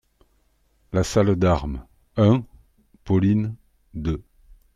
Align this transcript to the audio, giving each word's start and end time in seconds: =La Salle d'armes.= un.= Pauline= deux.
=La 0.93 1.03
Salle 1.03 1.35
d'armes.= 1.35 1.85
un.= 2.17 2.43
Pauline= 3.03 3.55
deux. 3.93 4.23